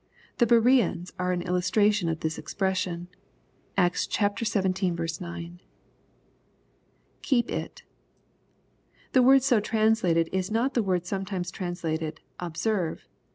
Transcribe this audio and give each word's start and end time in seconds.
The 0.39 0.47
Bereans 0.47 1.13
are 1.19 1.31
an 1.31 1.43
illustration 1.43 2.09
of 2.09 2.21
this 2.21 2.39
expression. 2.39 3.07
Acts 3.77 4.07
xviL 4.11 5.15
9. 5.21 5.59
[Keep 7.21 7.51
it.] 7.51 7.83
The 9.11 9.21
word 9.21 9.43
so 9.43 9.59
translated 9.59 10.27
is 10.31 10.49
not 10.49 10.73
the 10.73 10.81
word 10.81 11.03
sonetimea 11.03 11.51
translated" 11.51 12.19
observe." 12.49 13.07